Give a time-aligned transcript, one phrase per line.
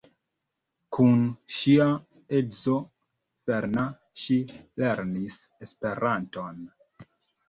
[0.95, 1.17] Kun
[1.57, 1.83] ŝia
[2.37, 2.77] edzo
[3.49, 4.37] Fernand ŝi
[4.85, 6.59] lernis Esperanton.